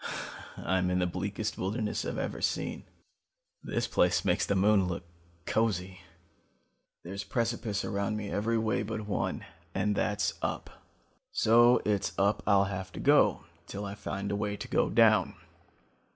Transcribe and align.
I'm 0.57 0.89
in 0.89 0.97
the 0.97 1.05
bleakest 1.05 1.59
wilderness 1.59 2.05
I've 2.05 2.17
ever 2.17 2.41
seen. 2.41 2.85
This 3.63 3.85
place 3.85 4.25
makes 4.25 4.47
the 4.47 4.55
moon 4.55 4.87
look 4.87 5.03
cozy. 5.45 5.99
There's 7.03 7.23
precipice 7.23 7.85
around 7.85 8.17
me 8.17 8.31
every 8.31 8.57
way 8.57 8.81
but 8.81 9.05
one 9.05 9.45
and 9.75 9.95
that's 9.95 10.33
up. 10.41 10.71
So 11.31 11.83
it's 11.85 12.13
up 12.17 12.41
I'll 12.47 12.65
have 12.65 12.91
to 12.93 12.99
go 12.99 13.43
till 13.67 13.85
I 13.85 13.93
find 13.93 14.31
a 14.31 14.35
way 14.35 14.57
to 14.57 14.67
go 14.67 14.89
down. 14.89 15.35